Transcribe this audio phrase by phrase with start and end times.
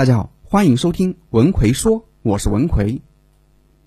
[0.00, 3.02] 大家好，欢迎收听文奎说，我是文奎。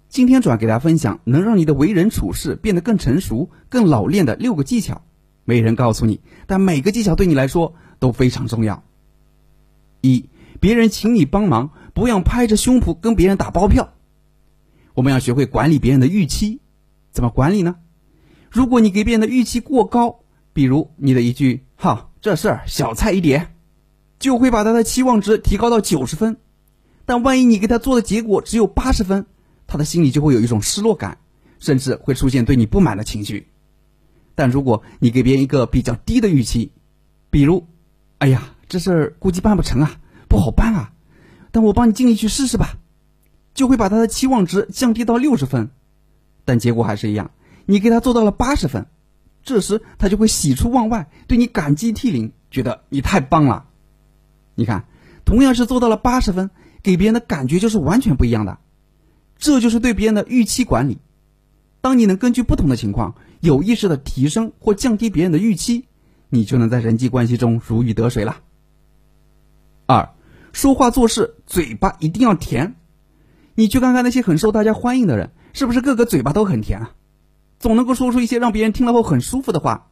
[0.10, 5.02] 今天主要给大家分享能让你的为人处事变得更成熟、更老练的六个技巧，
[5.44, 8.84] 没人告诉你，但每个技巧对你来说都非常重要。
[10.02, 10.30] 一，
[10.60, 13.96] 别人请你帮忙，不要拍着胸脯跟别人打包票。
[14.94, 16.62] 我们要学会管理别人的预期，
[17.10, 17.78] 怎么管理呢？
[18.52, 20.20] 如果你给别人的预期过高，
[20.54, 23.48] 比如你的一句“哈，这事儿小菜一碟”。
[24.24, 26.38] 就会把他的期望值提高到九十分，
[27.06, 29.26] 但万一你给他做的结果只有八十分，
[29.68, 31.18] 他的心里就会有一种失落感，
[31.60, 33.50] 甚至会出现对你不满的情绪。
[34.34, 36.72] 但如果你给别人一个比较低的预期，
[37.30, 37.68] 比如，
[38.20, 40.94] 哎呀，这事儿估计办不成啊，不好办啊，
[41.52, 42.78] 但我帮你尽力去试试吧，
[43.54, 45.70] 就会把他的期望值降低到六十分，
[46.46, 47.32] 但结果还是一样，
[47.66, 48.86] 你给他做到了八十分，
[49.44, 53.66] 这时他就会喜出望外，对你感激涕零，觉得你太棒了。
[54.56, 54.86] 你看，
[55.26, 56.50] 同样是做到了八十分，
[56.82, 58.58] 给别人的感觉就是完全不一样的。
[59.38, 61.00] 这就是对别人的预期管理。
[61.82, 65.86] 当你能根据不同的情况，有意识的提升或降低别人的预期，
[66.30, 68.38] 你就能在人际关系中如鱼得水了。
[69.86, 70.10] 二，
[70.54, 72.76] 说话做事嘴巴一定要甜。
[73.56, 76.92] 你去看看那些很受大家欢迎的人，是不是个个嘴巴都很甜啊？
[77.60, 79.90] 总能够说出一些让别人听了后很舒服的话。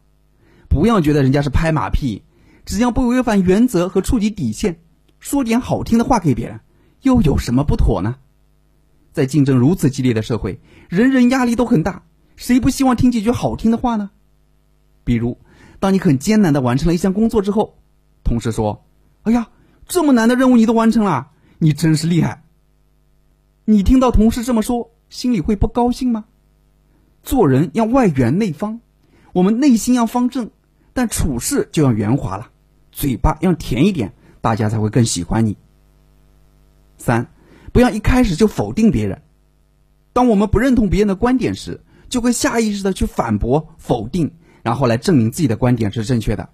[0.70, 2.24] 不要觉得人家是拍马屁。
[2.66, 4.80] 只要不违反原则和触及底线，
[5.20, 6.60] 说点好听的话给别人，
[7.02, 8.16] 又有什么不妥呢？
[9.12, 12.04] 在竞争如此激烈的社会，人人压力都很大，
[12.36, 14.12] 谁不希望听几句好听的话呢？
[15.04, 15.38] 比如，
[15.80, 17.78] 当你很艰难的完成了一项工作之后，
[18.24, 18.86] 同事说
[19.24, 19.50] ：“哎呀，
[19.88, 22.44] 这么难的任务你都完成了，你真是厉害。”
[23.66, 26.26] 你听到同事这么说，心里会不高兴吗？
[27.24, 28.80] 做人要外圆内方，
[29.34, 30.52] 我们内心要方正，
[30.94, 32.50] 但处事就要圆滑了。
[32.92, 35.58] 嘴巴要甜一点，大家才会更喜欢你。
[36.98, 37.32] 三，
[37.72, 39.22] 不要一开始就否定别人。
[40.14, 46.50] 当我们不认同别人的观点时，就会下意识的去反驳、否定，然后来证明自己的观点是正确的。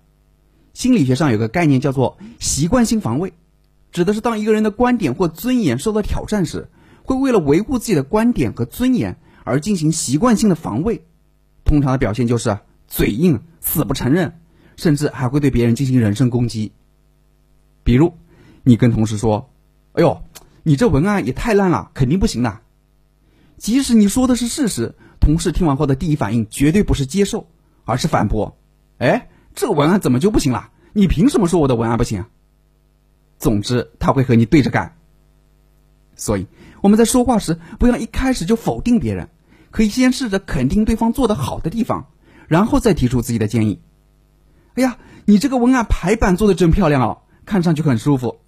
[0.73, 3.33] 心理学上有个概念叫做习惯性防卫，
[3.91, 6.69] 指的是当一个人的观点或尊严受到挑战时，
[7.01, 11.03] 会为了维护自己的观点和尊严而进行习惯性的防卫。
[11.65, 14.39] 通常的表现就是嘴硬、死不承认。
[14.77, 16.71] 甚至还会对别人进行人身攻击。
[17.83, 18.13] 比如，
[18.61, 19.49] 你跟同事说
[19.93, 20.21] ：“哎呦，
[20.61, 22.59] 你这文案也太烂了，肯定不行的。”
[23.57, 27.47] 即使你说的是事实，同事听完后的第一反应绝对不是接受，
[27.85, 28.55] 而是反驳
[28.99, 30.69] ：“哎，这文案怎么就不行了？
[30.93, 32.25] 你凭什么说我的文案不行？”
[33.39, 34.95] 总之，他会和你对着干。
[36.15, 36.45] 所以，
[36.83, 39.29] 我们在说话时不要一开始就否定别人，
[39.71, 42.11] 可以先试着肯定对方做得好的地方，
[42.47, 43.81] 然后再提出自己的建议。
[44.75, 48.39] 哎呀，你这个文案排版做的真漂亮哦，看上去很舒服。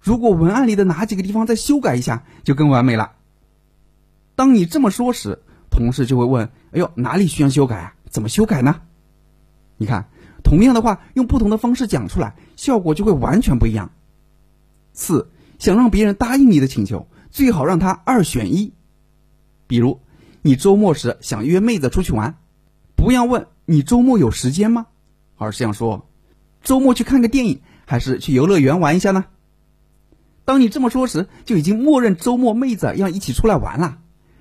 [0.00, 3.12] 如果文案里的哪几个地方再修改一下，就更完美了。
[4.36, 7.94] 当你这么说时，同事就会问：“哎呦，哪里需要修改啊？
[8.08, 8.80] 怎么修改呢？”
[9.76, 10.08] 你看，
[10.44, 13.90] 同样的话用不同的方式讲出来，效果就会完全不一样。
[14.92, 18.72] 四，想让别人答应你的请求，最好让他二选一。
[19.66, 20.00] 比如，
[20.42, 22.36] 你周末时想约妹子出去玩，
[22.98, 24.88] 不要问你周末有时间吗？
[25.36, 26.08] 而是要说，
[26.62, 29.26] 周末去看个电影，还是去游乐园玩一下呢？
[30.44, 33.98] 当你这么说时，就已经默认周末妹子要一起出来玩了。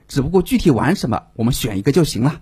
[0.07, 2.41] 只不过具体玩什么，我们选一个就行了。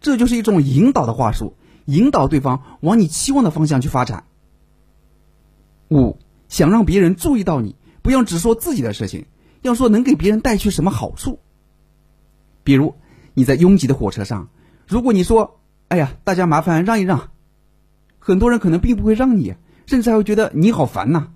[0.00, 4.22] 这就是一种引导的话术，引导对方往你期望的方向去发展。
[5.90, 6.16] 五，
[6.48, 9.26] 想让别人注意到你，不要只说自己的事情，
[9.62, 11.40] 要说能给别人带去什么好处。
[12.62, 12.94] 比如
[13.34, 14.48] 你在拥挤的火车上，
[14.88, 17.28] 如果你说：“哎呀，大家麻烦让一让。”
[18.18, 19.54] 很多人可能并不会让你，
[19.84, 21.28] 甚至还会觉得你好烦呐，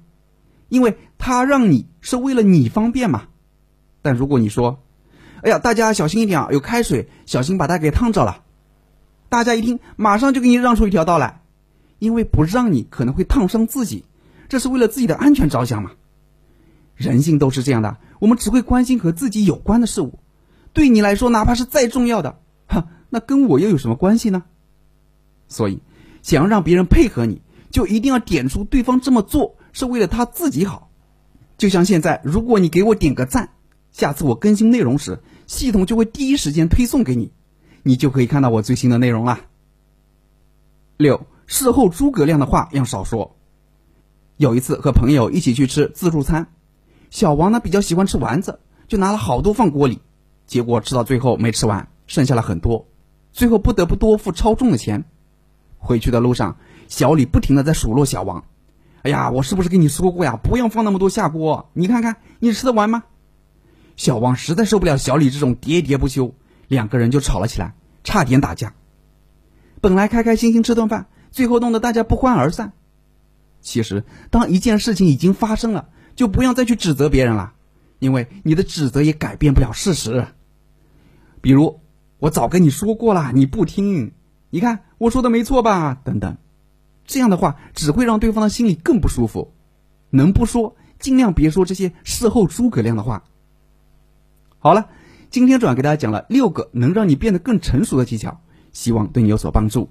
[0.70, 3.24] 因为他让你是为了你方便嘛。
[4.00, 4.82] 但如果你说
[5.44, 8.42] ：“哎呀，大家小心一点啊，有开水，小心把它给烫着了。”
[9.28, 11.42] 大家一听，马上就给你让出一条道来，
[11.98, 14.06] 因为不让你可能会烫伤自己，
[14.48, 15.90] 这是为了自己的安全着想嘛。
[16.94, 20.18] 人性都是这样的，我们只会关心和自己有关的事物，
[20.72, 22.38] 对你来说，哪怕是再重要的，
[23.12, 24.42] 那跟我又有什么关系呢？
[25.46, 25.82] 所以。
[26.22, 30.88] 想要让别人配合你，就一定要点出对方这么做是为了他自己好。
[31.58, 33.54] 就像现在，如果你给我点个赞，
[33.90, 35.18] 下次我更新内容时，
[35.48, 37.32] 系统就会第一时间推送给你，
[37.82, 39.40] 你就可以看到我最新的内容了。
[40.96, 43.36] 六，事后诸葛亮的话要少说。
[44.36, 46.52] 有一次和朋友一起去吃自助餐，
[47.10, 50.00] 小王呢比较喜欢吃丸子，就拿了好多放锅里，
[50.46, 52.86] 结果吃到最后没吃完，剩下了很多，
[53.32, 55.04] 最后不得不多付超重的钱。
[55.78, 56.58] 回去的路上，
[56.88, 58.44] 小李不停的在数落小王
[59.02, 60.36] ：“哎呀，我是不是跟你说过呀？
[60.36, 63.02] 不要放那么多下锅，你看看你吃得完吗？
[63.96, 66.34] 小王实在受不了小李这种喋喋不休，
[66.68, 67.74] 两个人就吵了起来，
[68.04, 68.74] 差点打架。
[69.80, 72.72] 本来开开心心吃顿饭，最后弄得大家不欢而散。
[73.60, 77.52] 其实，当一件事情已经发生了，就不要再去指责别人了，
[77.98, 80.26] 因为你的指责也改变不了事实。
[81.40, 81.80] 比如，
[82.22, 84.12] 我早跟你说过了，你不听，
[84.48, 86.00] 你看我说的没错吧？
[86.04, 86.36] 等等，
[87.04, 89.52] 这样的话只会让对方的心里更不舒服。
[90.10, 93.24] 能不说，尽量别说这些事后诸葛亮的话。
[94.60, 94.88] 好了，
[95.30, 98.40] 今天主要给大家讲了六个能让你变得更成熟的技巧，
[98.70, 99.90] 希望对你有所帮助。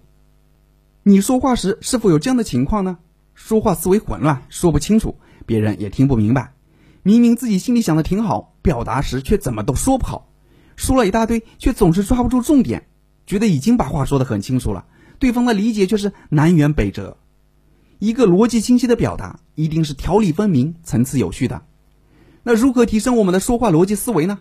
[1.04, 2.98] 你说话时是否有这样的情况呢？
[3.34, 6.54] 说话思维混乱，说不清楚，别人也听不明白。
[7.04, 10.31] 明明自己心里想的挺好，表达时却怎么都说不好，
[10.76, 12.88] 说了一大堆，却总是抓不住重点，
[13.26, 14.86] 觉得已经把话说得很清楚了，
[15.20, 17.18] 对方的理解却是南辕北辙。
[18.00, 21.62] 一个逻辑清晰的表达，一定是条理分明、层次有序的。
[22.44, 24.40] 那如何提升我们的说话逻辑思维呢？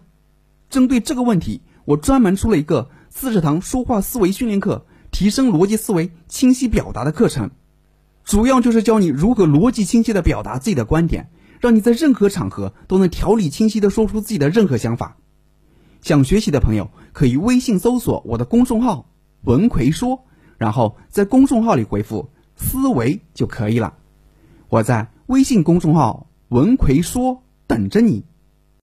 [0.71, 7.51] 针对这个问题，我专门出了一个四十堂说话思维训练课，提升逻辑思维、清晰表达的课程，
[8.25, 11.29] 主要就是教你如何逻辑清晰的表达自己的观点，
[11.61, 15.19] 让你在任何场合都能条理清晰的说出自己的任何想法。
[16.03, 19.07] 想学习的朋友可以微信搜索我的公众号
[19.45, 20.25] “文奎说”，
[20.59, 23.95] 然后在公众号里回复“思维”就可以了。
[24.69, 28.25] 我在微信公众号“文奎说”等着你。